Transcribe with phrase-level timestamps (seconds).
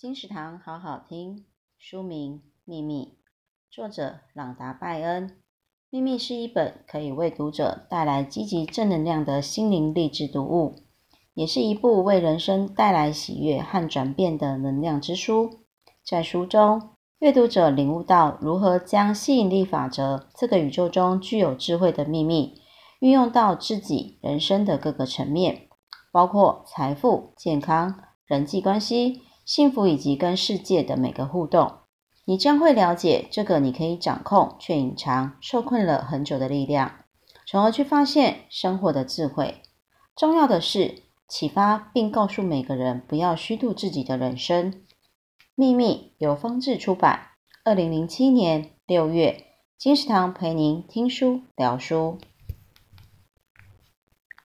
[0.00, 1.44] 金石堂好好听，
[1.78, 3.04] 书名《秘密》，
[3.70, 5.28] 作者朗达·拜恩。
[5.90, 10.74] 《秘密》是一本可以为读者带来积极正能量的心灵励志读物，
[11.34, 15.66] 也是一部为人生带来喜悦和转变的能量之书。
[16.02, 22.62] 在书中，阅读者领悟到如何将吸引力法则这个宇宙中具有智慧的秘密，
[23.00, 25.68] 运用到自己人生的各个层面，
[26.10, 29.20] 包括财富、健康、人际关系。
[29.52, 31.78] 幸福以及跟世界的每个互动，
[32.24, 37.00] 你将会了解这个你可以掌控却隐藏、受困了很久的力量，
[37.48, 39.60] 从而去发现生活的智慧。
[40.14, 44.84] 重要的是，启发并告诉每个人不要虚度自己的人生。
[45.56, 47.30] 秘密由方志出版，
[47.64, 49.46] 二零零七年六月。
[49.76, 52.18] 金石堂陪您听书聊书。